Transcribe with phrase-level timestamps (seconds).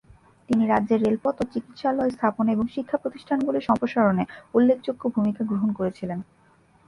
[0.49, 4.23] তিনি রাজ্যে রেলপথ ও চিকিৎসালয় স্থাপনে এবং শিক্ষা প্রতিষ্ঠানগুলির সম্প্রসারণে
[4.53, 6.19] উল্লেখযোগ্য ভূমিকা গ্রহণ করেছিলেন।